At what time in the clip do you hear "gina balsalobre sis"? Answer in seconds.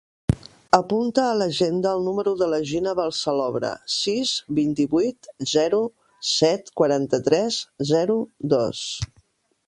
2.69-4.31